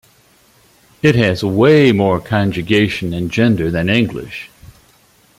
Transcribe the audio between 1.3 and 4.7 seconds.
way more conjugation and gender than English